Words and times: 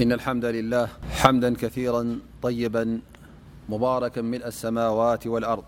إن 0.00 0.12
الحمد 0.14 0.44
لله 0.44 0.88
حمدا 1.10 1.54
كثيرا 1.54 2.18
طيبا 2.42 3.00
مباركا 3.68 4.20
ملء 4.22 4.46
السماوات 4.46 5.26
والأرض 5.26 5.64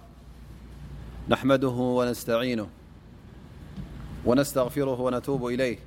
نحمده 1.28 1.68
ونستعينه 1.98 2.68
ونستغفره 4.24 5.00
ونتوب 5.00 5.46
إليه 5.46 5.78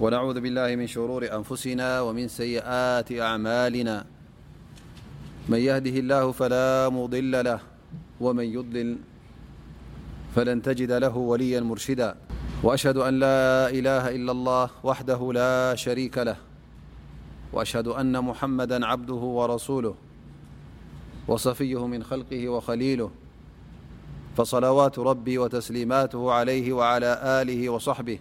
ونعوذ 0.00 0.40
بالله 0.40 0.76
من 0.76 0.86
شرور 0.86 1.32
أنفسنا 1.40 2.00
ومن 2.00 2.28
سيئات 2.28 3.12
أعمالنا 3.12 4.04
من 5.48 5.58
يهده 5.58 5.96
الله 6.00 6.32
فلا 6.32 6.88
مضل 6.92 7.44
له 7.44 7.60
ومن 8.20 8.44
يضلل 8.44 8.96
فلن 10.36 10.62
تجد 10.62 10.92
له 10.92 11.16
وليا 11.16 11.60
مرشدا 11.60 12.14
وأشهد 12.62 12.96
أن 12.96 13.20
لا 13.20 13.68
إله 13.72 14.04
إلا 14.08 14.32
الله 14.32 14.68
وحده 14.84 15.32
لا 15.32 15.74
شريك 15.74 16.18
له 16.18 16.36
وأشهد 17.52 17.88
أن 17.88 18.24
محمدا 18.24 18.86
عبده 18.86 19.14
ورسوله 19.14 19.94
وصفيه 21.28 21.86
من 21.86 22.02
خلقه 22.02 22.48
وخليله 22.48 23.10
فصلوات 24.36 24.98
ربي 24.98 25.38
وتسليماته 25.38 26.32
عليه 26.32 26.72
وعلى 26.72 27.20
آله 27.24 27.68
وصحبه 27.70 28.18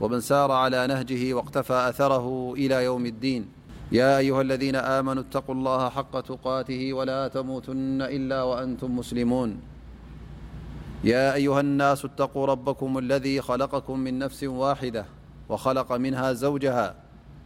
ومن 0.00 0.20
سار 0.20 0.52
على 0.52 0.86
نهجه 0.86 1.34
واقتفى 1.34 1.74
أثره 1.88 2.54
إلى 2.56 2.84
يوم 2.84 3.06
الدين 3.06 3.48
يا 3.92 4.18
أيها 4.18 4.40
الذين 4.42 4.76
آمنوا 4.76 5.22
اتقوا 5.22 5.54
الله 5.54 5.88
حق 5.88 6.20
تقاته 6.20 6.92
ولا 6.92 7.28
تموتن 7.28 8.02
إلا 8.02 8.42
وأنتم 8.42 8.96
مسلمون 8.96 9.60
يا 11.04 11.34
أيها 11.34 11.60
الناس 11.60 12.04
اتقوا 12.04 12.46
ربكم 12.46 12.98
الذي 12.98 13.40
خلقكم 13.40 13.98
من 14.00 14.18
نفس 14.18 14.44
واحدة 14.44 15.06
وخلق 15.48 15.92
منها 15.92 16.32
زوجها 16.32 17.05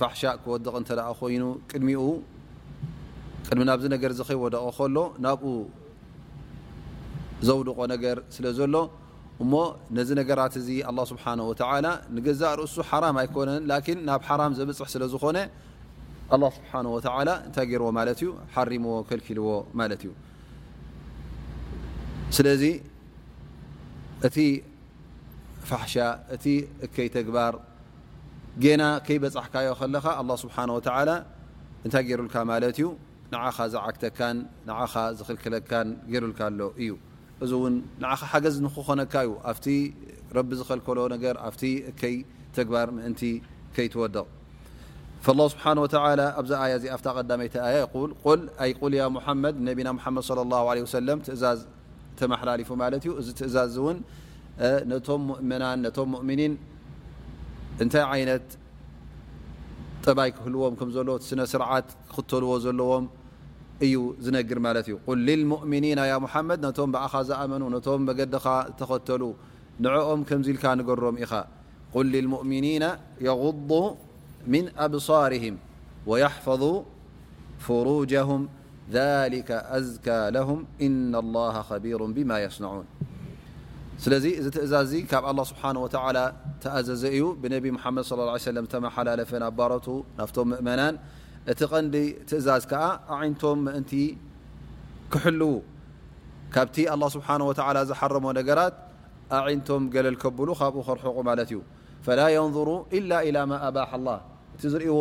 ፋሕሻ 0.00 0.22
ክወድቕ 0.42 0.72
እንተ 0.80 0.90
ኣ 1.10 1.12
ኮይኑ 1.20 1.42
ቅድሚኡ 1.70 2.00
ቅድሚ 3.46 3.60
ናብዚ 3.70 3.84
ነገር 3.94 4.10
እዚ 4.14 4.20
ከይወደቀ 4.28 4.64
ከሎ 4.76 4.96
ናብኡ 5.24 5.44
ዘውድቆ 7.46 7.78
ነገር 7.94 8.16
ስለ 8.34 8.46
ዘሎ 8.58 8.76
እሞ 9.42 9.52
ነዚ 9.96 10.10
ነገራት 10.20 10.54
እዚ 10.60 10.68
ላ 10.96 11.00
ስብሓን 11.12 11.38
ላ 11.86 11.88
ንገዛእ 12.16 12.52
ርእሱ 12.60 12.76
ሓራም 12.90 13.16
ኣይኮነን 13.22 13.62
ላኪን 13.70 13.98
ናብ 14.08 14.22
ሓራም 14.28 14.52
ዘብፅሕ 14.58 14.88
ስለ 14.94 15.04
ዝኮነ 15.12 15.38
ስብሓወላ 16.56 17.30
እንታይ 17.46 17.64
ገይርዎ 17.70 17.88
ማለት 17.98 18.18
እዩ 18.22 18.28
ሓሪምዎ 18.54 18.94
ከልኪልዎ 19.08 19.48
ማለት 19.80 20.02
እዩ 20.04 20.10
ስለዚ 22.36 22.62
እቲ 24.26 24.36
ፋሕሻ 25.70 25.94
እቲ 26.34 26.44
እከይ 26.84 27.08
ተግባር 27.16 27.54
ና 28.80 28.84
ከይበሕካዮ 29.06 29.68
ለኻ 29.92 30.06
ይ 32.04 32.14
ሩ 32.20 32.26
ዩ 32.82 32.90
ኻ 33.56 33.68
ዝዓ 33.74 34.96
ዝኽልክለ 35.20 35.56
ሩልካ 36.22 36.40
ኣሎ 36.50 36.60
እዩ 36.84 36.90
እዚ 37.44 37.52
ሓገዝ 38.30 38.56
ንክኾነካ 38.64 39.14
ዩ 39.26 39.30
ኣብ 39.50 39.58
ረቢ 40.36 40.50
ዝኸልከሎ 40.60 40.98
ኣ 41.40 41.50
ከይ 42.00 42.16
ግባር 42.68 42.88
ከይወድቕ 43.76 44.26
ይ 47.40 47.56
ኣይ 48.64 48.72
ቁልያ 48.82 49.06
እዝ 51.32 51.42
ተመሓላፉዩ 52.20 53.12
እዚ 53.20 53.28
እዛዝ 53.48 53.76
ህዎ 57.80 58.30
ስርع 61.52 61.68
ختልዎ 62.14 62.50
ዘዎ 62.66 62.92
እዩ 63.86 63.94
ዝنر 64.24 64.44
ዩ 64.92 64.96
ل 65.16 65.18
للمؤ 65.28 65.60
محمد 66.24 66.60
بع 66.94 67.02
أمن 67.42 67.62
م 67.62 67.72
مد 68.06 68.34
تختل 68.80 69.22
نعኦም 69.84 70.20
كم 70.28 70.40
ል 70.46 70.48
نقرم 70.80 71.16
ኢ 71.24 71.26
قل 71.94 72.06
للمؤمنين 72.16 72.84
يغض 73.28 73.70
من 74.52 74.64
أبصارهم 74.86 75.54
ويحفظا 76.10 76.74
فروجهم 77.66 78.40
ذلك 78.98 79.50
أذكى 79.78 80.20
لهم 80.36 80.58
إن 80.86 81.12
الله 81.22 81.54
خبير 81.70 82.00
بما 82.16 82.36
يصنعون 82.46 82.86
ስለዚ 84.04 84.24
እዚ 84.40 84.46
ትእዛዝ 84.54 84.92
ብ 85.06 85.34
له 85.38 85.44
ስه 85.48 85.58
ተኣዘዘ 86.62 87.02
እዩ 87.16 87.24
ብቢ 87.42 87.52
ድ 87.64 87.66
صى 88.08 88.14
ه 88.22 88.26
عي 88.34 88.62
ተመሓላለፈ 88.74 89.30
ኣባሮቱ 89.50 89.86
ናፍቶም 90.18 90.46
ምእመናን 90.52 90.94
እቲ 91.52 91.60
ቀንዲ 91.72 91.94
ትእዛዝ 92.30 92.62
ቶም 93.42 93.60
እ 93.78 93.82
ክሕልዉ 95.12 95.42
ካብ 96.54 96.68
ه 97.02 97.08
ስه 97.12 97.68
ዝحረሞ 97.90 98.24
ነራት 98.40 98.74
عنቶም 99.44 99.82
ገለልብሉ 99.94 100.48
ካብኡ 100.60 100.76
ክርሕቁ 100.88 101.16
ማ 101.28 101.38
እዩ 101.46 101.52
يንظሩ 102.36 102.68
إ 102.98 103.00
إ 103.28 103.30
ኣባح 103.68 103.90
الله 103.98 104.18
እቲ 104.54 104.62
ዝእዎ 104.74 104.98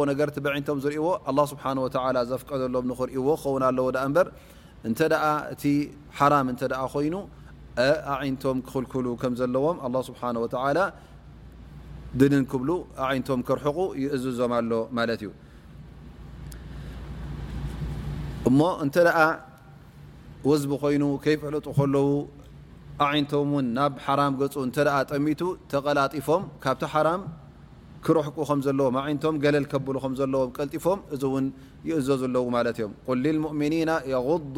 ም 0.78 0.80
ዝእዎ 0.86 1.00
ه 1.26 1.38
ስه 1.52 2.00
ዘፍቀዘሎም 2.32 2.86
እዎ 3.20 3.28
ክ 3.42 3.44
ኣዎ 6.22 6.48
እ 6.56 6.74
ኮይኑ 6.94 7.16
ዓይነቶም 8.20 8.58
ክክልኩሉ 8.68 9.06
ከም 9.22 9.34
ዘለዎም 9.40 9.78
ኣላ 9.88 9.96
ስብሓ 10.10 10.22
ወላ 10.44 10.80
ድድን 12.20 12.44
ክብሉ 12.52 12.70
ይነቶም 13.16 13.42
ክርሕቁ 13.48 13.78
ይእዝዞም 14.04 14.54
ኣሎ 14.58 14.72
ማለት 14.98 15.22
እዩ 15.24 15.30
እሞ 18.50 18.60
እንተ 18.86 18.96
ኣ 19.20 19.28
ወዝቢ 20.50 20.72
ኮይኑ 20.84 21.04
ከይፍዕለጡ 21.24 21.66
ከለዉ 21.78 22.08
ይነቶም 23.16 23.50
ውን 23.56 23.68
ናብ 23.78 23.94
ሓራም 24.06 24.34
ገፁ 24.42 24.56
እንተኣ 24.68 24.96
ጠሚቱ 25.12 25.42
ተቀላጢፎም 25.72 26.44
ካብቲ 26.64 26.84
ሓራም 26.96 27.22
ክረሕቁ 28.06 28.38
ከም 28.50 28.60
ዘለዎም 28.66 28.96
ይቶም 29.12 29.36
ገለል 29.44 29.66
ከብሉ 29.72 29.96
ከም 30.04 30.14
ዘለዎም 30.20 30.50
ቀልጢፎም 30.58 31.00
እዚ 31.14 31.24
እውን 31.30 31.46
ይእዘ 31.90 32.08
ዘለዉ 32.24 32.46
ማለት 32.58 32.78
እዮም 32.82 32.94
ቁል 33.08 33.20
ልልሙእምኒና 33.26 33.92
የغዱ 34.14 34.58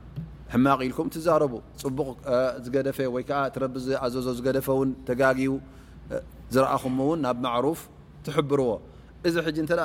ሕማቕ 0.53 0.79
ኢልኩም 0.85 1.07
ትዛረቡ 1.15 1.53
ፅቡቕ 1.81 2.07
ዝገደፈ 2.63 2.97
ወይ 3.15 3.23
ረቢ 3.63 3.75
ዝኣዘዞ 3.85 4.25
ዝገደፈ 4.37 4.67
ን 4.87 4.89
ተጋጊቡ 5.09 5.53
ዝረአኹምን 6.53 7.19
ናብ 7.25 7.37
ማሩፍ 7.45 7.81
ትሕብርዎ 8.25 8.71
እዚ 9.27 9.35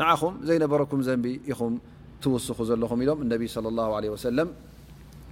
ንኹም 0.00 0.34
ዘይነበረኩም 0.48 1.00
ዘንቢ 1.08 1.26
ኢኹም 1.52 1.74
ትስ 2.22 2.46
ዘለኹም 2.70 3.00
ኢሎም 3.06 4.48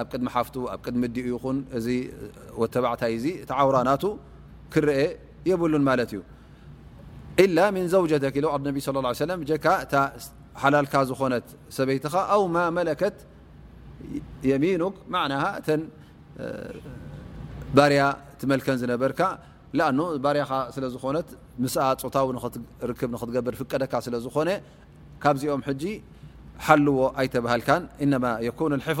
ኣብ 0.00 0.06
ቅድሚ 0.12 0.28
ሓፍ 0.34 0.48
ኣብ 0.72 0.80
ቅድሚ 0.86 1.02
ዲኡ 1.16 1.42
ን 1.56 1.58
እዚ 1.78 1.86
ተባዕታይ 2.74 3.12
እቲ 3.18 3.28
ዓውራናቱ 3.60 4.04
ክረአ 4.72 5.00
የብሉን 5.50 5.84
ማለት 5.90 6.10
እዩ 7.82 7.84
ዘوጀተ 7.94 8.24
ቢ 8.76 8.78
صى 8.86 8.92
ه 9.24 9.76
እ 9.80 10.04
ሓላልካ 10.62 10.94
ዝኾነት 11.08 11.46
ሰበይትኻ 11.76 12.14
ኣ 12.34 12.68
መለት 12.76 13.18
የሚኑ 14.50 14.82
እተ 15.58 15.68
ባርያ 17.76 18.02
መልከን 18.52 18.76
ዝነበርካ 18.82 19.20
ኣ 19.88 19.90
ርያ 20.36 20.44
ስለዝኾነት 20.76 21.28
ፆታዊ 22.04 22.26
ክ 23.00 23.02
ትገብር 23.22 23.54
ፍቀደካ 23.62 23.92
ስለ 24.06 24.14
ዝኾነ 24.26 24.48
ካብዚኦም 25.24 25.62
ሓልዎ 26.66 26.96
ኣይተብሃልን 27.20 27.84
ፍظ 28.86 29.00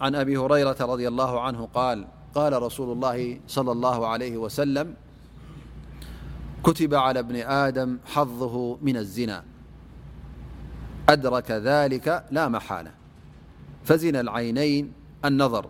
عن 0.00 0.14
أبي 0.14 0.36
هريرة 0.36 0.74
-رضي 0.80 1.08
الله 1.08 1.40
عنه-قال 1.40 2.06
قال 2.34 2.62
رسول 2.62 2.92
الله 2.92 3.40
صلى 3.48 3.72
الله 3.72 4.06
عليه 4.06 4.36
وسلم 4.36 4.94
كتب 6.64 6.94
على 6.94 7.18
ابن 7.18 7.36
آدم 7.36 7.98
حظه 8.04 8.76
من 8.82 8.96
الزنا 8.96 9.44
أدرك 11.08 11.50
ذلك 11.50 12.24
لا 12.30 12.48
محالة 12.48 12.90
فزنى 13.84 14.20
العينين 14.20 14.92
النظر 15.24 15.66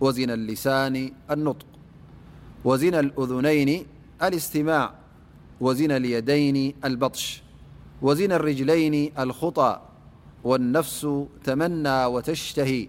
وزنى 0.00 0.34
اللسان 0.34 1.12
النطق 1.30 1.66
وزنى 2.64 3.00
الأذنين 3.00 3.86
الاستماع 4.22 4.92
وزنى 5.60 5.96
اليدين 5.96 6.74
البطش 6.84 7.42
وزنى 8.02 8.36
الرجلين 8.36 9.12
الخطى 9.18 9.80
والنفس 10.44 11.06
تمنى 11.44 12.04
وتشتهي 12.04 12.88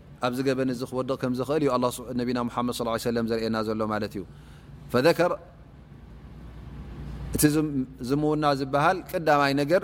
ኣብዚ 0.27 0.39
ገበን 0.47 0.69
እዚ 0.73 0.81
ክወድቕ 0.89 1.13
ከምዝኽእል 1.21 1.63
እዩ 1.89 1.99
ነቢና 2.19 2.39
መድ 2.45 3.05
ለም 3.15 3.25
ዘርእና 3.31 3.57
ዘሎ 3.67 3.71
ማለ 3.93 4.03
እዩ 4.11 4.23
ር 4.93 5.33
እቲ 7.35 7.41
ዝምውና 8.07 8.43
ዝበሃል 8.59 8.97
ቅዳማይ 9.11 9.51
ነገር 9.59 9.81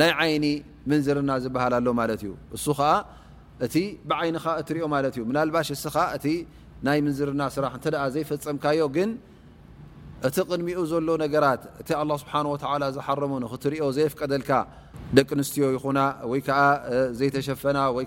ናይ 0.00 0.10
ዓይኒ 0.22 0.44
ምንዝርና 0.90 1.30
ዝበሃል 1.44 1.72
ኣሎ 1.78 1.86
ማለት 2.00 2.20
እዩ 2.24 2.32
እሱ 2.56 2.64
ከዓ 2.78 2.90
እቲ 3.66 3.74
ብዓይንኻ 4.08 4.44
እትሪዮ 4.60 4.84
ማለ 4.94 5.04
እዩ 5.14 5.22
ናልባሽ 5.38 5.68
እስኻ 5.76 5.96
እቲ 6.16 6.26
ናይ 6.86 6.98
ምንዝርና 7.06 7.42
ስራሕ 7.54 7.74
እ 7.76 7.90
ዘይፈፀምካዮ 8.16 8.80
ግን 8.96 9.10
እቲ 10.28 10.36
ቅድሚኡ 10.50 10.78
ዘሎ 10.92 11.08
ነገራት 11.24 11.62
እቲ 11.82 11.90
ስብሓወ 12.22 12.54
ዝሓርሙ 12.98 13.32
ንኽትሪዮ 13.44 13.82
ዘየፍቀደልካ 13.98 14.50
ደቂ 15.16 15.28
ኣንስትዮ 15.38 15.64
ይኹና 15.76 15.98
ወይዓ 16.32 16.48
ዘይተሸፈናወይ 17.18 18.06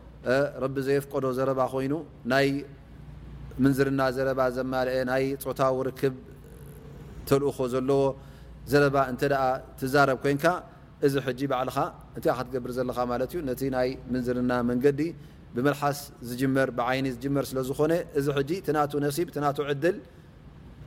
ረቢ 0.63 0.75
ዘየፍቀዶ 0.87 1.25
ዘረባ 1.37 1.59
ኮይኑ 1.73 1.93
ናይ 2.31 2.47
ምንዝርና 3.63 4.01
ዘረባ 4.17 4.39
ዘማልአ 4.57 4.93
ናይ 5.11 5.23
ፆታ 5.43 5.61
ርክብ 5.89 6.13
ተልእኮ 7.27 7.57
ዘለዎ 7.73 8.03
ዘረባ 8.71 8.95
እንተ 9.11 9.21
ትዛረብ 9.79 10.17
ኮንካ 10.25 10.45
እዚ 11.05 11.13
ሕጂ 11.25 11.39
ባዕልኻ 11.51 11.77
እንታይ 12.17 12.31
ካ 12.37 12.39
ትገብር 12.47 12.71
ዘለካ 12.77 12.97
ማለት 13.11 13.29
እዩ 13.33 13.39
ነቲ 13.49 13.61
ናይ 13.75 13.89
ምንዝርና 14.11 14.51
መንገዲ 14.69 14.99
ብመልሓስ 15.55 15.99
ዝመር 16.41 16.69
ብዓይኒ 16.77 17.05
ዝመር 17.23 17.45
ስለዝኾነ 17.51 17.93
እዚ 18.19 18.27
ጂ 18.49 18.51
ትናቱ 18.67 18.91
ነሲብ 19.05 19.27
ትናቱ 19.35 19.57
ዕድል 19.71 19.97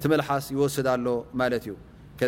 ቲ 0.03 0.11
መልሓስ 0.13 0.45
ይወስድ 0.55 0.87
ኣሎ 0.95 1.07
ማለት 1.41 1.65
እዩ 1.69 1.75
ከ 2.19 2.23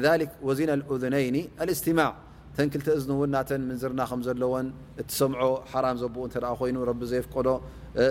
ወዚን 0.48 0.70
ذነይኒ 1.04 1.36
እስትማዕ 1.74 2.12
ተንክልተ 2.58 2.88
እዝን 2.98 3.10
እውን 3.14 3.30
ናተን 3.34 3.62
ምንዝርና 3.70 4.02
ከምዘለዎን 4.10 4.68
እት 5.00 5.08
ሰምዖ 5.16 5.40
ሓራም 5.72 5.96
ዘብኡ 6.02 6.16
እተ 6.28 6.36
ኮይኑ 6.60 6.76
ረቢ 6.90 7.00
ዘይፍቀዶ 7.10 7.48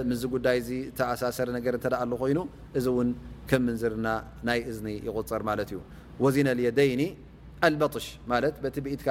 ምዝ 0.10 0.22
ጉዳይ 0.34 0.58
ዚ 0.68 0.70
ተኣሳሰረ 0.98 1.48
ነገር 1.58 1.74
እተኣ 1.80 2.00
ሉ 2.10 2.14
ኮይኑ 2.22 2.40
እዚ 2.78 2.86
እውን 2.94 3.10
ከም 3.50 3.64
ምንዝርና 3.68 4.08
ናይ 4.50 4.60
እዝኒ 4.72 4.88
ይቁፅር 5.08 5.42
ማለት 5.50 5.70
እዩ 5.74 5.80
ወዚ 6.26 6.36
ነልየ 6.50 6.70
ደይኒ 6.80 7.02
አልበጢሽ 7.68 8.08
ማለት 8.34 8.56
በቲ 8.66 8.76
ብኢትካ 8.88 9.10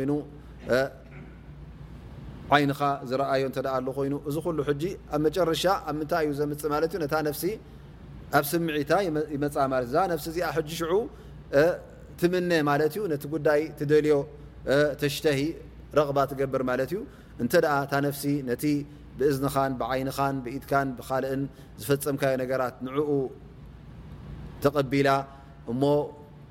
ዩ 0.00 0.02
مع 0.06 0.18
ዓይንኻ 2.54 2.80
ዝረኣዮ 3.10 3.42
ኣሉ 3.76 3.86
ኮይኑ 3.98 4.14
እዚ 4.28 4.36
ሉ 4.56 4.58
ሕጂ 4.68 4.82
ኣብ 5.14 5.20
መጨረሻ 5.26 5.64
ኣብ 5.88 5.94
ምንታይ 5.98 6.24
እዩ 6.28 6.32
ዘምፅ 6.40 6.62
ማለ 6.72 6.84
ዩ 6.92 6.96
ነታ 7.04 7.14
ነፍሲ 7.28 7.44
ኣብ 8.36 8.44
ስምዒታ 8.52 8.92
ይመፃ 9.34 9.54
ማለት 9.74 9.88
ዩ 9.88 9.94
ዛ 9.94 9.96
ነፍሲ 10.12 10.26
እዚኣ 10.32 10.46
ሕጂ 10.56 10.68
ሽዑ 10.80 10.92
ትምነ 12.20 12.50
ማለት 12.70 12.92
ዩ 12.98 13.02
ነቲ 13.12 13.22
ጉዳይ 13.34 13.60
ትደልዮ 13.78 14.12
ተሽተሂ 15.00 15.40
ረቕባ 15.98 16.18
ትገብር 16.30 16.62
ማለት 16.70 16.90
እዩ 16.94 17.00
እንተ 17.42 17.52
ታ 17.90 17.92
ነፍሲ 18.06 18.24
ነቲ 18.50 18.64
ብእዝንኻን 19.18 19.72
ብዓይንኻን 19.80 20.36
ብኢትካን 20.44 20.88
ብካልእን 20.98 21.42
ዝፈፀምካዮ 21.80 22.34
ነገራት 22.42 22.76
ንዕኡ 22.86 23.08
ተቀቢላ 24.64 25.08
እሞ 25.72 25.82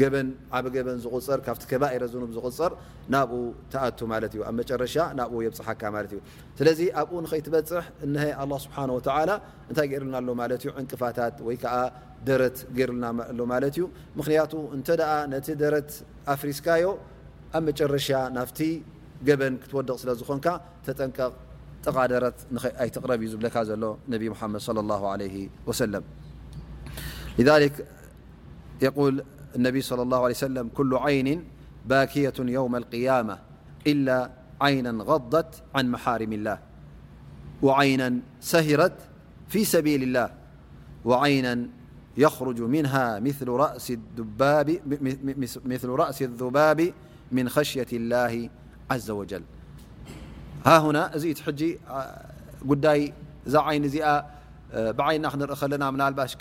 ገበን 0.00 0.28
ዓብ 0.56 0.66
ገበን 0.74 0.98
ዝቁፅር 1.04 1.40
ካብቲ 1.46 1.62
ከባኢረ 1.70 2.02
ዘኑ 2.12 2.22
ዝቁፅር 2.36 2.72
ናብኡ 3.14 3.40
ተኣቱ 3.72 3.98
ማለ 4.12 4.22
እዩኣብ 4.34 4.54
መጨረሻ 4.60 4.94
ናብኡ 5.18 5.38
የብፅሓካ 5.46 5.82
ማለ 5.96 6.04
እዩ 6.10 6.18
ስለዚ 6.58 6.80
ኣብኡ 7.00 7.12
ንኸይትበፅሕ 7.24 7.84
እ 8.06 8.08
ስብሓ 8.64 8.76
እንታይ 9.70 9.86
ገርልና 9.92 10.14
ኣሎ 10.20 10.28
ማዩ 10.40 10.64
ዕንቅፋታት 10.82 11.36
ወይከዓ 11.48 11.74
ደረት 12.30 12.58
ገይርልናሎ 12.78 13.38
ማለት 13.52 13.72
እዩ 13.78 13.84
ምክንያቱ 14.20 14.52
እንተ 14.76 14.88
ኣ 15.12 15.14
ነቲ 15.34 15.48
ደረት 15.64 15.90
ኣፍሪስካዮ 16.34 16.84
ኣብ 17.58 17.62
መጨረሻ 17.68 18.08
ናፍቲ 18.38 18.60
ገበን 19.28 19.54
ክትወደቕ 19.62 19.96
ስለ 20.02 20.10
ዝኮንካ 20.20 20.46
ተጠንቀቕ 20.86 21.32
ጠቃ 21.86 21.96
ደረት 22.14 22.38
ኣይትቕረብ 22.82 23.20
እዩ 23.24 23.28
ዝብለካ 23.34 23.56
ዘሎ 23.68 23.84
ነቢ 24.14 24.22
ድ 24.30 24.98
ወሰ 25.68 25.80
صل 29.80 30.00
اللهعلهكل 30.02 30.96
عين 30.96 31.44
باكية 31.86 32.32
يوم 32.40 32.76
القيامة 32.76 33.38
إلا 33.86 34.30
عينا 34.60 35.04
غضت 35.04 35.62
عن 35.74 35.90
محارم 35.90 36.32
الله 36.32 36.58
وعينا 37.62 38.18
سهرت 38.40 38.92
في 39.48 39.64
سبيل 39.64 40.02
الله 40.02 40.30
وعينا 41.04 41.68
يخرج 42.16 42.60
منها 42.60 43.20
مثل 45.66 45.88
رأس 45.88 46.22
الذباب 46.22 46.92
من 47.32 47.48
خشية 47.48 47.86
الله 47.92 48.50
عز 48.90 49.10
وجلهن 49.10 49.46
اعين 53.56 53.90
بعننا 54.96 55.32
لرث 55.36 56.38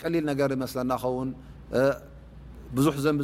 ዙح 2.85 2.95
ዘብ 3.03 3.19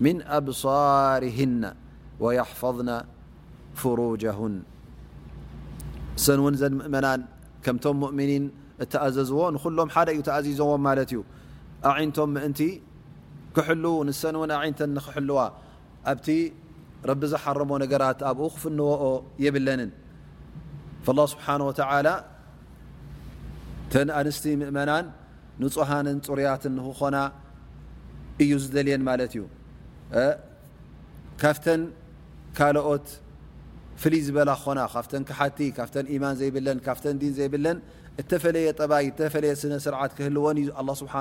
ن 0.00 0.06
ኣብصርه 0.36 1.36
ويحፈظ 2.22 2.78
ፍرجه 3.80 4.38
ሰ 6.24 6.26
ን 6.38 6.54
ዘ 6.60 6.62
ምእመናን 6.78 7.20
ከምቶም 7.64 7.98
ؤምኒን 8.08 8.44
እተኣዘዝዎ 8.84 9.38
ንሎም 9.54 9.88
ደ 10.06 10.08
እዩ 10.14 10.18
ተኣዚዘዎም 10.28 10.82
ማለት 10.88 11.08
እዩ 11.12 11.20
ቶም 12.16 12.30
ምእንቲ 12.34 12.60
ክሕልዉ 13.54 13.86
ንሰ 14.08 14.22
ን 14.34 14.50
ይተ 14.68 14.80
ክሕልዋ 15.06 15.38
ኣብቲ 16.12 16.26
ረቢ 17.10 17.22
ዝحርሞ 17.32 17.70
ነገራት 17.84 18.20
ኣብኡ 18.30 18.44
ክፍንዎኦ 18.56 19.02
የብለንን 19.44 19.90
فالله 21.04 21.26
ስብሓنه 21.34 21.64
وى 21.70 21.74
ተ 23.92 23.94
ኣንስቲ 24.18 24.44
ምእመናን 24.60 25.04
ንፅሃን 25.62 26.06
ፅርያት 26.28 26.62
ክኾና 26.86 27.16
እዩ 28.42 28.52
ዝደልየን 28.64 29.02
ማለት 29.08 29.32
እዩ 29.36 29.42
ካፍተን 30.12 31.82
ካልኦት 32.58 33.06
ፍልይ 34.02 34.22
ዝበላ 34.26 34.50
ክኾና 34.62 34.78
ካፍን 34.94 35.22
ክሓቲ 35.28 35.58
ካፍን 35.78 36.06
ኢማን 36.14 36.34
ዘይብለን 36.40 36.78
ካፍን 36.86 37.16
ዲን 37.22 37.32
ዘይብለን 37.38 37.78
እተፈለየ 38.20 38.68
ጠባይ 38.80 39.06
ፈለየ 39.34 39.52
ስነስርዓት 39.62 40.12
ክህልወን 40.18 40.56
እዩ 40.62 40.68
ስብሓ 41.02 41.14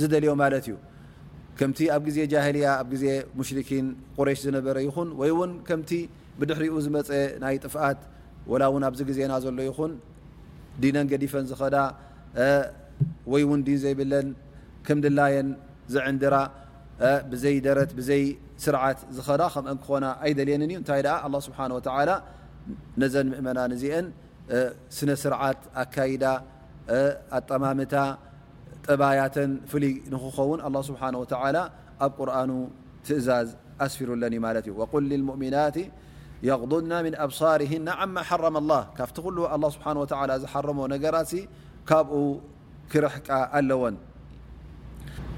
ዝደልዮ 0.00 0.30
ማለት 0.42 0.64
እዩ 0.68 0.76
ከምቲ 1.58 1.78
ኣብ 1.94 2.04
ዜ 2.14 2.18
ጃልያ 2.32 2.66
ኣብ 2.82 2.90
ዜ 3.02 3.04
ሙሽኪን 3.38 3.86
ቁረሽ 4.18 4.38
ዝነበረ 4.46 4.76
ይኹን 4.86 5.08
ወይ 5.20 5.30
ውን 5.38 5.50
ከምቲ 5.68 5.90
ብድሕሪኡ 6.38 6.74
ዝመፀ 6.84 7.10
ናይ 7.42 7.56
ጥፍኣት 7.64 7.98
ወላ 8.52 8.62
ውን 8.74 8.82
ኣብዚ 8.88 9.00
ግዜና 9.10 9.32
ዘሎ 9.44 9.58
ይኹን 9.68 9.92
ዲነን 10.82 11.06
ገዲፈን 11.12 11.44
ዝኸዳ 11.50 11.76
ወይ 13.32 13.42
ውን 13.50 13.60
ዲን 13.66 13.78
ዘይብለን 13.84 14.28
ከም 14.86 14.98
ድላየን 15.04 15.48
ዝዕንድራ 15.94 16.34
ዘደ 17.42 17.66
ስርት 18.64 18.98
ዝዳ 19.18 19.42
ከምንክኾና 19.54 20.04
ኣይልየንዩ 20.24 20.72
እታይ 20.82 21.00
ስ 21.44 21.50
ነዘን 23.00 23.26
ምእመና 23.30 23.58
አን 23.68 24.04
ስነስርዓት 24.96 25.60
ኣካዳ 25.82 26.24
ኣጠማምታ 27.38 27.94
ጠባያተን 28.86 29.50
ፍይ 29.72 29.84
ንክኸውን 30.14 30.60
ስ 30.88 30.90
ኣብ 32.04 32.12
ቁር 32.18 32.30
ትእዛዝ 33.06 33.48
ኣስፊሩለኒ 33.86 34.34
ማዩ 34.44 34.76
ል 35.08 35.12
ؤምና 35.34 35.56
غዱድና 36.60 36.92
ብሳርና 37.30 37.88
ረመ 38.46 38.68
ካብቲ 38.98 39.18
ስ 39.74 39.76
ዝረሞ 40.52 40.80
ነገራ 40.94 41.16
ካብኡ 41.90 42.14
ክርሕቃ 42.92 43.28
ኣለዎን 43.58 43.96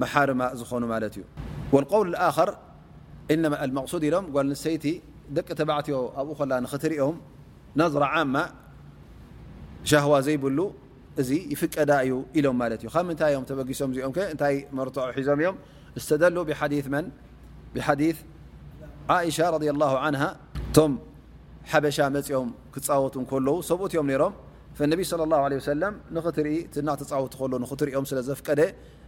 ዝኑ 0.00 0.82
ውል 1.72 2.08
ር 2.48 2.50
قሱድ 3.84 4.02
ኢሎም 4.08 4.24
ጓል 4.34 4.46
ንሰይቲ 4.52 4.84
ደቂ 5.36 5.48
ተባዕትዮ 5.60 5.96
ኣብኡ 6.20 6.30
ኮላ 6.38 6.52
ንኽትርኦም 6.64 7.16
ነዝሮ 7.80 8.02
ዓማ 8.14 8.34
ሻهዋ 9.90 10.12
ዘይብሉ 10.26 10.58
እዚ 11.20 11.30
ይፍቀዳ 11.52 11.90
እዩ 12.04 12.12
ኢሎም 12.38 12.56
ማለት 12.62 12.80
እዩ 12.82 12.88
ካብ 12.94 13.04
ምንታይ 13.08 13.30
ዮም 13.36 13.44
ተበጊሶም 13.50 13.88
እዚኦም 13.92 14.12
ከ 14.16 14.18
እንታይ 14.32 14.54
መርትዖ 14.78 15.02
ሒዞም 15.16 15.38
እዮም 15.42 15.56
ስተደሉ 16.04 16.36
ብሓዲ 17.76 18.12
ሻ 19.36 19.38
ه 20.26 20.28
ቶም 20.76 20.92
ሓበሻ 21.70 21.98
መፅኦም 22.16 22.48
ክፃወቱ 22.74 23.14
ከለዉ 23.30 23.56
ሰብኡት 23.70 23.92
እዮም 23.94 24.08
ሮም 24.22 24.32
ى 24.80 25.90
ንኽትርኢ 26.16 26.52
ናተፃወቱ 26.88 27.32
ከሉ 27.40 27.52
ኽትርኦም 27.72 28.04
ስለዘፍቀደ 28.10 28.60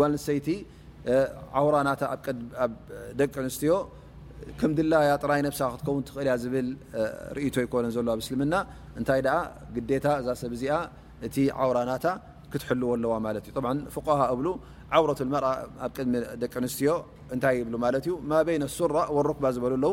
ጓልሰይቲ 0.00 0.48
ዓራ 1.60 1.74
ና 1.88 1.92
ደቂ 3.20 3.34
ኣስትዮ 3.50 3.74
ከም 4.60 4.70
ድላያ 4.78 5.10
ጥራይ 5.22 5.40
ብሳ 5.54 5.62
ክትከውን 5.72 6.02
ትእል 6.08 6.28
ያ 6.30 6.34
ዝብል 6.42 6.68
ርኢቶ 7.36 7.54
ይኮነ 7.64 7.86
ዘለዋ 7.96 8.14
ምስልምና 8.20 8.54
እታይ 9.00 9.20
ግታ 9.90 10.06
እዛ 10.20 10.28
ሰብ 10.42 10.52
እዚኣ 10.56 10.76
እቲ 11.26 11.36
ዓውራ 11.64 11.78
ና 11.90 11.94
ክትሕልዎ 12.54 12.90
ኣለዎ 12.96 13.12
ዩ 13.48 13.52
قሃ 14.06 14.20
ብ 14.38 14.42
ዓውረة 14.96 15.20
መር 15.34 15.44
ኣብ 15.84 15.92
ድሚ 15.96 16.14
ደቂ 16.42 16.52
ኣስትዮ 16.68 16.90
እታይ 17.36 17.56
ብ 17.68 17.78
ማ 17.84 17.90
ዩ 18.10 18.16
ማ 18.32 18.42
በይ 18.48 18.56
ሱ 18.76 18.88
ረኩባ 18.94 19.44
ዝበሉ 19.56 19.72
ኣለው 19.78 19.92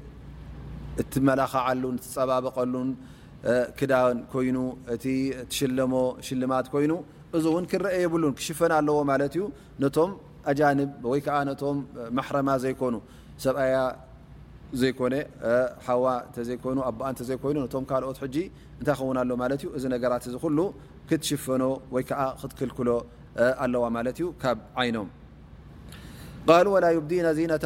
እትመላኻዓሉን 1.01 1.97
ፀባበቀሉን 2.13 2.89
ክዳን 3.79 4.17
ኮይኑ 4.33 4.57
እቲ 4.95 5.05
ሽ 5.57 5.67
ሽልማት 6.27 6.65
ኮይኑ 6.73 6.91
እዚውን 7.37 7.65
ክረአ 7.71 7.93
የብሉን 8.03 8.33
ክሽፈ 8.39 8.59
ኣለዎ 8.79 8.97
ዩ 9.39 9.43
ነቶም 9.83 10.11
ን 10.77 10.81
ወ 11.11 11.19
ቶም 11.61 11.77
ማማ 12.17 12.49
ዘይኮኑ 12.63 12.95
ሰብኣያ 13.45 13.77
ዘኮነ 14.81 15.15
ዋ 16.03 16.05
ይኑ 16.49 16.77
ኣኣ 16.89 17.23
ይኑ 17.53 17.57
ም 17.69 17.81
ኦት 18.11 18.19
እታይ 18.81 18.99
ሎ 19.19 19.37
ዩ 19.65 19.71
እዚ 19.77 19.85
ነራት 19.93 20.25
እዚ 20.31 20.35
ሉ 20.59 20.61
ክትሽፈ 21.09 21.45
ወይ 21.95 22.03
ክትክልክሎ 22.11 22.89
ኣለዋ 23.63 23.83
ማ 23.95 24.03
ዩ 24.23 24.27
ካብ 24.43 24.59
ይኖም 24.87 25.09
ብዲ 27.09 27.13
ዚነተ 27.39 27.65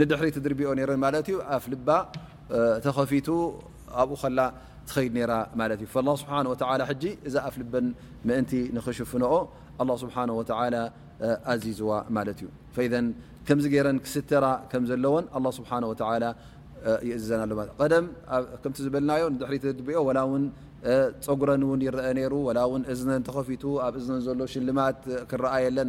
ንድሕሪ 0.00 0.26
ትድርቢኦ 0.36 0.70
ረን 0.90 0.98
ማ 1.04 1.08
ዩ 1.32 1.36
ኣፍ 1.56 1.64
ልባ 1.72 1.88
ተኸፊቱ 2.86 3.28
ኣብኡ 4.02 4.16
ከላ 4.22 4.40
ትኸድ 4.88 5.16
ዩ 5.82 5.86
ስ 5.92 6.26
እዛ 7.28 7.34
ኣፍ 7.48 7.54
ልበ 7.62 7.74
ምእንቲ 8.28 8.52
ንክሽፍኦ 8.76 9.32
ኣዚዝዋ 11.52 11.90
ማ 12.16 12.22
እዩ 12.32 12.48
ምዚ 13.58 13.66
ይረን 13.76 13.98
ክስተራ 14.04 14.44
ምዘለዎን 14.84 15.26
ይእዝዘናም 17.06 17.50
ዝበልና 18.86 19.10
ድ 19.40 19.64
ድቢኦ 19.78 20.00
ፀጉረን 21.26 21.62
ን 21.76 21.80
ይረአ 21.86 22.10
ሩ 22.32 22.36
እዝነን 22.92 23.22
ተከፊ 23.28 23.48
ኣብ 23.86 23.94
እዝን 24.00 24.18
ዘሎ 24.26 24.40
ሽልማት 24.54 24.98
ክረኣየለን 25.30 25.88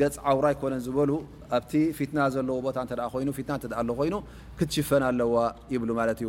ገፅ 0.00 0.14
ዓውሮ 0.30 0.44
ኣይኮነን 0.50 0.80
ዝበሉ 0.86 1.10
ኣብቲ 1.56 1.72
ፊትና 1.96 2.18
ዘለ 2.34 2.48
ቦታ 2.66 2.76
እ 2.92 2.96
ኣ 3.06 3.08
ኮይኑ 3.94 4.16
ክትሽፈና 4.58 5.04
ኣለዋ 5.12 5.34
ይብ 5.74 5.82
ማ 5.98 6.06
ዩ 6.26 6.28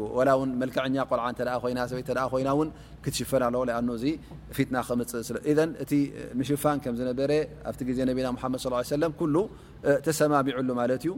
መልክዐኛ 0.61 0.95
ቆልዓ 1.11 1.27
ናሰኮይና 1.79 2.49
ትሽፈ 3.05 3.31
ለዎ 3.55 3.61
ኣ 3.77 3.81
ፊና 4.57 4.75
ምፅእ 5.01 5.39
እቲ 5.83 5.91
ምሽፋን 6.39 6.79
ከምዝነረ 6.85 7.31
ኣብ 7.71 7.75
ዜ 7.97 8.03
ቢና 8.19 8.29
መድ 8.41 8.65
ለ 9.35 9.45
ተሰማሚዑሉ 10.07 10.69
ማለ 10.81 10.91
ዩ 11.07 11.13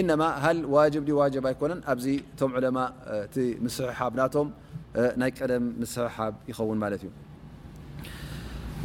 እነማ 0.00 0.22
ሃ 0.44 0.48
ዋ 0.74 0.86
ዋ 1.18 1.28
ኣኮነን 1.52 1.80
ኣዚ 1.92 2.04
ቶም 2.40 2.50
ለማ 2.66 2.78
ቲ 3.36 3.46
ስሕሓብ 3.76 4.12
ናቶም 4.22 4.48
ናይ 5.22 5.30
ቀደም 5.38 5.64
ስሕሓብ 5.94 6.34
ይኸውን 6.50 6.78
ማለዩ 6.84 7.02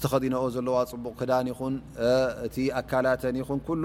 ፅቐ 0.00 0.14
ل 3.82 3.84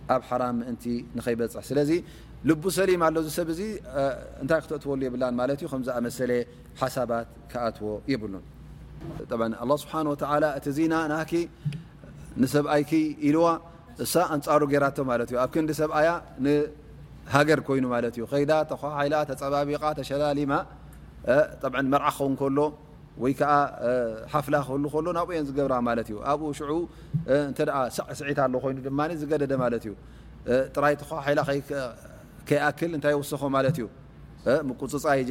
ኣብ 0.15 0.23
ራ 0.41 0.43
ም 0.57 0.59
ንበፅ 1.17 1.53
ስለ 1.69 1.77
ል 2.49 2.51
ሰሊም 2.77 3.01
ኣ 3.07 3.09
ሰብ 3.37 3.49
ታይ 4.51 4.59
ክትትወሉ 4.63 5.01
ብ 5.13 5.15
ዩ 5.63 5.65
ኣመሰለ 5.97 6.31
ሓሳባት 6.81 7.27
ከኣትዎ 7.51 7.91
የብሉን 8.13 8.43
ه 9.19 9.21
ስብ 9.83 9.93
እቲ 10.57 10.65
ዚና 10.77 10.93
ና 11.13 11.15
ሰብኣይ 12.55 12.81
ኢልዋ 13.27 13.45
እ 14.03 14.05
ኣንፃሩ 14.35 14.61
ጌራ 14.73 14.85
ማ 15.09 15.11
ዩ 15.35 15.37
ኣብ 15.45 15.51
ዲ 15.71 15.73
ሰብኣ 15.81 15.97
ሃገር 17.33 17.59
ኮይኑ 17.67 17.85
ዩ 18.21 18.23
ከዳ 18.31 18.51
ተخላ 18.69 19.13
ተፀባቢ 19.29 19.69
ተሸላሊማመርዓ 19.97 22.03
ከውን 22.37 22.55
ሎ 22.59 22.61
ወ 23.23 23.25
ሓፍላ 24.33 24.55
ክህ 24.67 24.93
ናብኡዮን 25.17 25.45
ዝብራ 25.49 25.73
ብኡ 26.41 26.47
ስዒ 26.59 26.71
ይኑ 28.33 29.11
ዝገደደ 29.21 29.53
ዩ 29.87 29.89
ራይ 30.83 30.93
ይ 31.57 31.59
ይ 32.51 32.55
ሰኮ 33.31 33.41
ዩፅ 33.65 33.77
ሰሰዓና 34.93 35.27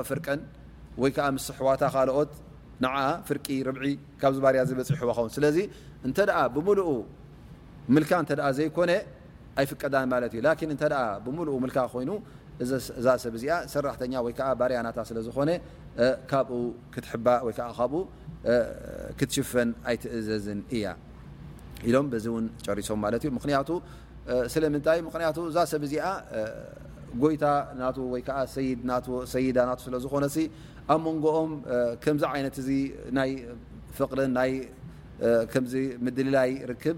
ፍቀ 0.06 0.26
ሕዋ 1.60 2.18
ት 4.36 6.32
ፍ 6.54 6.68
ሕ 6.86 6.90
ልካ 7.94 8.12
እተ 8.26 8.32
ዘይኮነ 8.58 8.92
ኣይፍቀዳን 9.62 10.06
ማለት 10.14 10.32
እዩ 10.38 10.42
ን 10.70 10.72
እተ 10.76 10.84
ብምሉ 11.26 11.50
ልካ 11.70 11.78
ኮይኑ 11.94 12.12
እዛ 12.64 13.06
ሰብ 13.24 13.34
ዚኣ 13.42 13.54
ሰራሕተኛ 13.74 14.14
ወይ 14.26 14.34
ባርያናታ 14.60 14.98
ስለዝኮነ 15.10 15.50
ካብኡ 16.32 16.60
ትእ 16.94 17.14
ወይካብኡ 17.48 17.94
ክትሽፈን 19.20 19.70
ኣይትእዘዝን 19.90 20.60
እያ 20.76 20.86
ኢሎም 21.90 22.08
በዚ 22.14 22.26
ውን 22.36 22.46
ጨሪሶም 22.66 23.00
ማለት 23.06 23.22
እዩ 23.26 23.30
ምክንያቱ 23.38 23.70
ስለምንታይ 24.54 25.00
ምክቱ 25.08 25.40
እዛ 25.52 25.58
ሰብ 25.72 25.82
እዚኣ 25.88 26.06
ጎይታ 27.24 27.46
ናወሰይዳ 28.90 29.58
ና 29.70 29.74
ስለዝኾነ 29.88 30.26
ኣብ 30.94 31.00
መንጎኦም 31.08 31.52
ከምዚ 32.04 32.24
ይነት 32.40 32.56
እዚ 32.64 32.70
ናይ 33.18 33.32
ፍቅርን 33.98 34.32
ናይከምዚ 34.38 35.74
ምድልላይ 36.06 36.52
ርክብ 36.72 36.98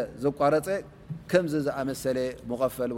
ቋፀ 0.41 0.53
ዝ 1.55 1.57
غፈ 2.63 2.77
ه 2.89 2.91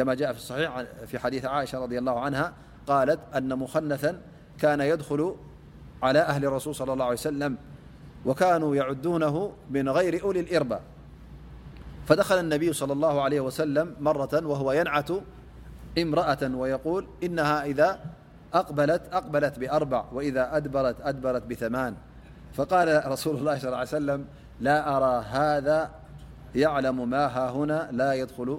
مااءييييلله 0.00 2.20
عن 2.20 2.52
قالت 2.86 3.20
أن 3.36 3.58
مخنثا 3.58 4.20
كان 4.58 4.80
يدخل 4.80 5.36
على 6.02 6.18
أهل 6.20 6.44
الرسول 6.44 6.74
صلى 6.74 6.92
الله 6.92 7.04
عليه 7.04 7.16
سلم 7.16 7.56
وكانوا 8.26 8.76
يعدونه 8.76 9.52
من 9.70 9.88
غير 9.88 10.22
أول 10.22 10.36
الإربى 10.38 10.76
فدخل 12.06 12.38
النبي 12.40 12.72
صلى 12.72 12.92
الله 12.92 13.22
عليه 13.22 13.40
وسلم 13.40 13.96
مرة 14.00 14.46
وهو 14.46 14.72
ينعت 14.72 15.10
امرأة 15.98 16.38
ويقول 16.54 17.06
إنها 17.22 17.64
إذاأبأقبلت 17.64 19.58
بأربع 19.58 20.04
وإذا 20.12 20.56
أدبرتأدبرت 20.56 21.42
بثمان 21.46 21.94
فقال 22.54 23.02
رسول 23.10 23.36
الله 23.36 23.58
صلىاي 23.58 23.86
سلم 23.86 24.24
لا 24.60 24.96
أرى 24.96 25.24
هذا 25.30 25.90
يعلم 26.54 27.10
ما 27.10 27.26
ههنا 27.26 27.88
لا 27.92 28.12
يدخ 28.14 28.58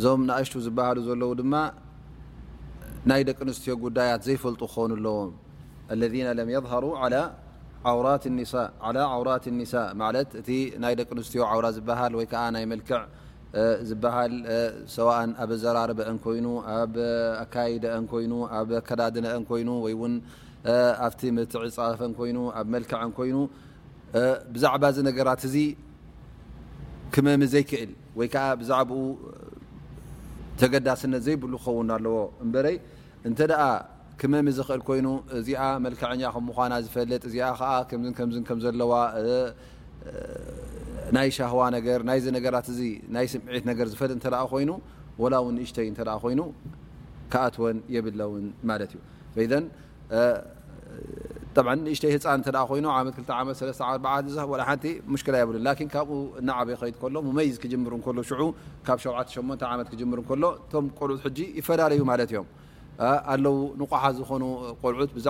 እዞም 0.00 0.20
እሽ 0.42 0.50
ዝሃ 0.64 0.76
ዘለ 1.06 1.22
ድማ 1.38 1.54
ናይ 3.10 3.22
ደቂ 3.28 3.38
ኣስትዮ 3.52 3.72
ጉዳيት 3.84 4.20
ዘይፈلጡ 4.26 4.60
ክኮኑ 4.70 4.90
ኣለዎም 4.96 5.30
الذ 5.92 6.14
لم 6.40 6.48
يظهሩ 6.56 6.84
على 7.02 7.20
عውራት 7.90 8.22
الن 9.50 9.60
እቲ 10.40 10.48
ናይ 10.82 10.94
ደቂ 11.00 11.08
ስትዮ 11.28 11.40
عوራ 11.50 11.66
ዝ 11.76 11.78
ና 12.54 12.56
መلክع 12.72 13.00
ዝሃ 14.94 15.06
ኣብ 15.40 15.50
ዘራርበ 15.62 16.00
ኮይኑ 16.24 16.46
ኣብ 16.78 16.94
ኣካደ 17.44 17.84
ይኑ 18.24 18.32
ኣብ 18.58 18.68
ከዳድነ 18.88 19.26
ይኑ 19.60 19.70
ኣብ 21.04 21.14
ርትዕ 21.14 21.30
ፈ 22.00 22.20
ይኑ 22.30 22.38
ኣ 22.58 22.60
መلክع 22.74 23.00
ኮይኑ 23.18 23.36
ብዛعባ 24.54 24.82
ነራት 25.06 25.42
እዚ 25.48 25.56
ክመ 27.14 27.26
ዘይክእል 27.54 27.92
ዛ 28.70 28.72
ተገዳስነት 30.62 31.22
ዘይብሉ 31.26 31.52
ክኸው 31.64 31.76
ኣለዎ 31.96 32.14
እበረይ 32.44 32.76
እንተ 33.28 33.38
ደኣ 33.50 33.62
ክመሚ 34.20 34.46
ዝክእል 34.58 34.82
ኮይኑ 34.88 35.06
እዚኣ 35.38 35.62
መልክዐኛ 35.84 36.22
ከም 36.34 36.44
ምኳና 36.48 36.72
ዝፈልጥ 36.84 37.22
እዚኣ 37.30 37.46
ከዓ 37.60 37.70
ከምዝንከምዝ 37.90 38.36
ከም 38.48 38.58
ዘለዋ 38.64 38.92
ናይ 41.16 41.28
ሻህዋ 41.36 41.60
ነገር 41.76 42.00
ናይዚ 42.08 42.26
ነራት 42.36 42.66
እ 42.72 42.76
ናይ 43.16 43.26
ስምዒት 43.32 43.64
ነገር 43.70 43.86
ዝፈልጥ 43.92 44.18
እተ 44.26 44.36
ኮይኑ 44.52 44.70
ወላው 45.22 45.46
እሽተይ 45.64 45.86
እተኣ 45.92 46.10
ኮይኑ 46.24 46.40
ከኣትወን 47.32 47.78
የብለውን 47.94 48.44
ማለት 48.70 48.92
እዩ 49.42 49.48
ሽህ2 51.54 51.66
ብ 51.66 51.82
ይ 51.90 51.94
ይ 52.06 52.08
ክ 57.60 57.62
7 58.90 59.18
ር 60.16 60.18
ቆልዑት 60.98 61.38
ይፈላለዩ 61.58 62.00
ምለው 62.10 63.56
غሓ 63.90 64.02
ዝኑ 64.18 64.42
ልዑት 64.94 65.10
ዛ 65.26 65.28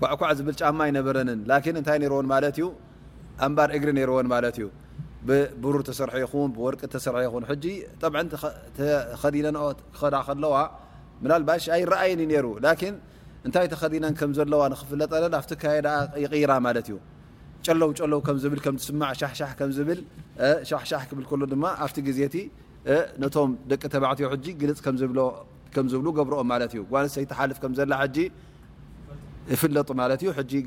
ኳዕኳዕ 0.00 0.30
ዝብል 0.38 0.54
ጫማ 0.60 0.78
ይነበረንን 0.90 1.82
ታይ 1.88 1.96
ዎን 2.14 2.28
ኣምባር 3.46 3.68
እግሪ 3.76 3.88
ዎን 4.18 4.26
ዩ 4.62 4.68
ብብሩር 5.28 5.82
ተሰርሐ 5.88 6.14
ይ 6.22 6.26
ብወርቂ 6.54 6.80
ሰርሐ 7.04 7.18
ይን 7.26 7.44
ከዲነ 9.22 9.54
ዳ 9.58 9.96
ከለዋ 10.28 10.54
ኣይየዩ 11.76 12.32
ሩ 12.46 12.48
ታ 13.54 13.58
ተኸዲነን 13.70 14.14
ምዘዋ 14.30 14.62
ፍለጠለ 14.88 15.24
ካ 15.62 15.70
ይራ 16.42 16.52
ማ 16.64 16.68
ዩ 16.90 16.98
ለው 17.80 17.90
ሎ 18.10 18.18
ብል 18.26 18.68
ምዝስ 18.76 19.78
ብል 19.88 20.02
ክብል 21.08 21.24
ሉ 21.40 21.44
ድማ 21.54 21.64
ኣ 21.84 21.88
ዜ 22.18 22.22
ቶም 23.36 23.50
ደቂ 23.72 23.82
ባዕትዮ 24.04 24.28
ግልፅ 24.62 24.80
ዝብ 25.92 26.06
ገብርኦ 26.18 26.40
ዩጓ 26.78 26.94
ይተልፍ 27.24 27.58
ዘላ 27.80 27.94
ይፍጡ 29.50 29.70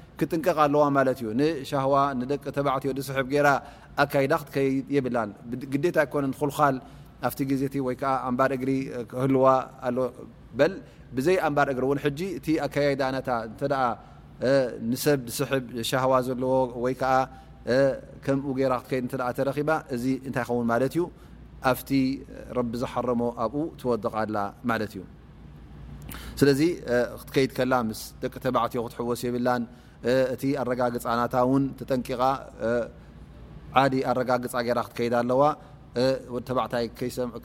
ክጥንቀ 0.19 0.47
ኣለዋ 0.65 0.81
ዩ 1.25 1.27
ሻዋ 1.71 1.93
ደቂ 2.31 2.43
ተባዕትዮ 2.57 2.89
ስብ 3.09 3.17
ኣካዳ 4.03 4.31
ክትከድ 4.41 4.67
የብላ 4.95 5.17
ግታ 5.73 5.97
ይኮነ 6.07 6.25
ልል 6.73 6.77
ኣ 7.27 7.29
ዜ 7.61 7.63
ወ 7.87 7.89
ባር 8.39 8.51
እግ 8.57 8.63
ክህልዋብዘይ 9.11 11.37
ምባር 11.53 11.67
እግሪ 11.75 12.21
እ 12.47 12.49
ኣካዳ 12.67 13.01
ሰብ 15.05 15.19
ስ 15.89 15.91
ዋ 16.11 16.13
ለዎ 16.43 16.53
ከም 18.25 18.37
ድ 18.45 18.47
እዚ 19.95 20.05
ይ 20.15 20.19
ከን 20.35 20.51
ዩ 20.97 20.99
ኣፍ 21.71 21.79
ረቢ 22.57 22.71
ዝሓረሞ 22.81 23.21
ኣብ 23.43 23.53
ትወድቃ 23.79 24.15
ላ 24.35 24.37
ማ 24.69 24.71
ዩ 24.99 25.03
ስለዚ 26.39 26.61
ትከድ 27.27 27.51
ከላ 27.57 27.73
ደቂ 28.23 28.33
ተባዕትዮ 28.45 28.79
ክትሕወስ 28.85 29.21
የብን 29.25 29.45
እቲ 30.33 30.43
ኣረጋግፃ 30.61 31.05
ናታ 31.19 31.35
እውን 31.47 31.63
ተጠንቂቃ 31.79 32.21
ዓዲ 33.81 33.93
ኣረጋግፃ 34.11 34.53
ገራ 34.67 34.79
ክትከይዳ 34.87 35.13
ኣለዋ 35.23 35.41
ወተባዕታይ 36.35 36.85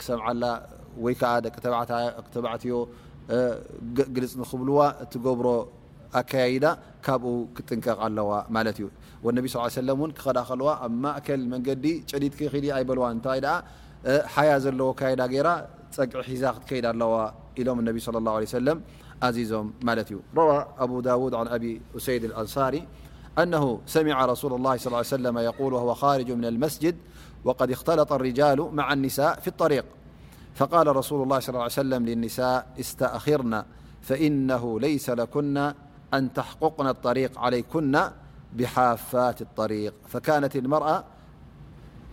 ክሰምዓላ 0.01 0.45
ወይ 1.05 1.15
ከዓ 1.21 1.33
ደቂ 1.47 1.57
ተባዕትዮ 2.35 2.77
ግልፅ 4.17 4.33
ንኽብልዋ 4.41 4.79
እት 5.05 5.13
ገብሮ 5.27 5.49
ኣከያይዳ 6.21 6.67
ካብኡ 7.07 7.33
ክጥንቀቕ 7.57 7.99
ኣለዋ 8.07 8.33
ማለት 8.57 8.77
እዩ 8.81 8.87
ወነቢ 9.27 9.47
ስ 9.55 9.73
ሰለእን 9.81 10.11
ክኸዳኸልዋ 10.19 10.69
ኣብ 10.85 10.93
ማእከል 11.05 11.43
መንገዲ 11.53 11.85
ጨዲድ 12.11 12.33
ከይክድ 12.39 12.65
ኣይበልዋ 12.77 13.07
እንተባይ 13.15 13.41
ኣ 13.55 13.57
ሓያ 14.35 14.53
ዘለዎ 14.65 14.89
ኣካዳ 14.97 15.23
ገራ 15.35 15.49
ፀቅዒ 15.97 16.19
ሒዛ 16.31 16.45
ክትከይድ 16.57 16.87
ኣለዋ 16.93 17.15
ኢሎም 17.61 17.79
እነቢ 17.83 17.99
ለ 18.15 18.21
ላه 18.27 18.35
ሰለም 18.59 18.79
روى 19.23 19.71
ددنأسيدالأنصارأنه 21.01 23.65
سمرسول 23.87 24.53
اللصى 24.55 24.89
ا 24.89 25.03
سيول 25.03 25.73
وهوخارج 25.75 26.33
من 26.33 26.45
المسجد 26.45 26.97
وقد 27.45 27.71
اختلط 27.71 28.13
الرجال 28.13 28.69
مع 28.75 28.93
النساء 28.93 29.41
في 29.41 29.49
الطريق 29.49 29.85
فقالرسول 30.55 31.23
اللهصلىا 31.23 31.69
سلم 31.69 32.07
للنساء 32.07 32.67
استأخرن 32.81 33.65
فإنه 34.03 34.81
ليس 34.81 35.11
لكن 35.11 35.73
أن 36.15 36.33
تحققن 36.33 36.87
الطريق 36.87 37.39
عليكن 37.39 37.99
بحافات 38.57 39.43
الطريق 39.43 39.95
فكانت 40.09 40.57
المرأة 40.57 41.05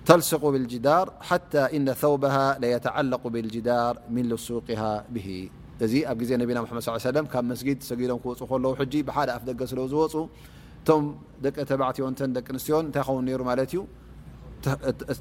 تلصق 0.05 0.45
بالجدار 0.45 1.13
حتى 1.21 1.77
إن 1.77 1.93
ثوبها 1.93 2.59
ليتعلق 2.59 3.27
بالجدار 3.27 3.97
من 4.09 4.23
لسوقها 4.29 5.05
به 5.09 5.49
እዚ 5.85 5.93
ኣብ 6.11 6.19
ዜ 6.29 6.37
ቢና 6.49 6.59
መድ 6.63 7.15
ም 7.25 7.25
ካብ 7.33 7.45
ስጊድ 7.59 7.79
ሰጊዶም 7.89 8.17
ክወፅ 8.23 8.41
ከለዉ 8.49 8.75
ብሓደ 9.07 9.29
ኣፍደገስለ 9.37 9.79
ዝወፁእቶምደቂ 9.93 11.55
ተባዕዮደቂስትዮ 11.69 12.75
ይኸን 12.97 13.29
ሩማዩ 13.41 13.59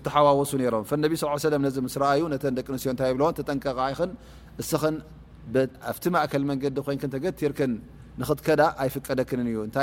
ተሓዋወሱ 0.06 0.50
ሮም 0.74 0.84
ቢ 1.12 1.14
ዚ 1.20 1.78
ስኣዩ 1.94 2.20
ቂትዮ 2.42 2.92
ይብዎ 3.12 3.24
ጠቀቃ 3.40 3.78
ስ 4.70 4.72
ኣብቲ 5.90 6.04
ማእ 6.14 6.24
ንዲ 6.44 6.76
ኮይን 6.86 7.00
ተገርን 7.16 7.72
ትከዳ 8.40 8.62
ኣይፍቀደክንዩታ 8.84 9.76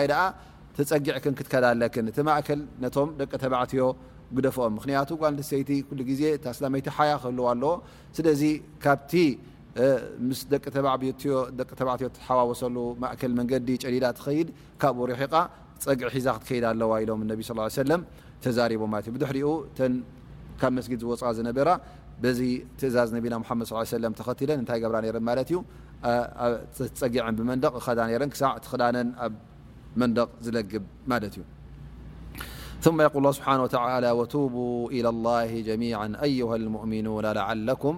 ፀጊዕ 0.92 1.16
ትከዳለ 1.42 1.82
ቲ 1.94 2.00
ቶምደቂ 2.96 3.32
ተባዕዮ 3.44 3.82
ጉደፍኦም 4.38 4.74
ምቱ 4.98 5.12
ጓተይቲዜ 5.22 6.22
ስላይቲ 6.58 6.88
ሓያ 6.98 7.12
ክህልዋ 7.22 7.46
ኣለዎስለካ 7.54 8.86
ቂተባዕትዮ 10.66 12.08
ሓወሰሉ 12.28 12.76
እ 13.12 13.28
መንዲ 13.40 13.70
ጨዲዳ 13.86 14.06
ትድ 14.22 14.48
ካብኡ 14.82 15.04
ርሕ 15.12 15.22
ፀጊዕ 15.84 16.10
ሒዛ 16.16 16.28
ክትከድ 16.40 16.64
ኣዋ 16.72 16.92
ኢሎም 17.04 17.20
ى 17.26 17.28
ቦ 18.78 18.88
እዩ 19.04 19.16
ድሪኡ 19.24 19.48
ካብ 20.62 20.76
ስጊ 20.86 20.94
ዝወፅ 21.02 21.22
ዝነበራ 21.38 21.70
ዚ 22.38 22.42
እዛዝ 22.90 23.10
ና 23.16 23.20
ለን 24.04 24.14
ብራ 24.18 25.40
ዩፀጊع 25.54 26.02
ዳ 28.00 28.06
ረ 28.24 28.28
ክዳነ 28.72 28.98
ኣብ 29.26 29.34
መቕ 30.02 30.30
ዝለግብ 30.46 30.84
ማዩ 31.12 31.32
ል 37.56 37.74
إ 37.74 37.98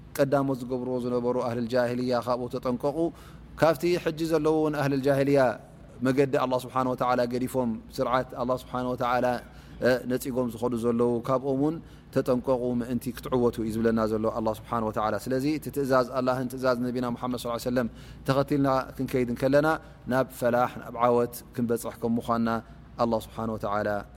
ቀዳሞት 0.17 0.57
ዝገብርዎ 0.61 0.95
ዝነበሩ 1.05 1.35
ኣል 1.49 1.59
ጃልያ 1.73 2.15
ካብኡ 2.27 2.47
ተጠንቀቁ 2.55 2.97
ካብቲ 3.59 3.81
ጂ 4.17 4.19
ዘለዉ 4.31 4.55
ኣህል 4.83 4.95
ጃልያ 5.07 5.39
መገዲ 6.07 6.33
ስብሓ 6.63 6.75
ገዲፎም 7.33 7.71
ስርዓት 7.97 8.29
ስ 8.61 8.63
ነፂጎም 10.09 10.47
ዝኸኑ 10.53 10.73
ዘለው 10.83 11.11
ካብኦም 11.27 11.59
ውን 11.65 11.75
ተጠንቀቁ 12.15 12.63
ምእንቲ 12.79 13.05
ክትዕወቱ 13.17 13.55
ዩ 13.67 13.69
ዝብለና 13.75 13.99
ዘሎ 14.11 14.29
ስሓ 14.59 14.69
ስለዚ 15.25 15.45
እ 15.57 15.71
እዛዝ 15.83 16.07
እዛዝ 16.57 16.77
ቢና 16.95 17.05
መ 17.13 17.29
ለ 17.77 17.85
ተኸቲልና 18.27 18.69
ክንከይድ 18.97 19.29
ከለና 19.43 19.69
ናብ 20.13 20.27
ፈላሕ 20.41 20.71
ብ 20.97 21.01
ዓወት 21.07 21.33
ክንበፅሕ 21.55 21.95
ከምኳና 22.03 22.47
ስሓ 23.25 23.37